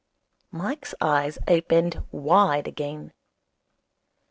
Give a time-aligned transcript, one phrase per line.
[0.49, 3.13] Mike's eyes opened wide again.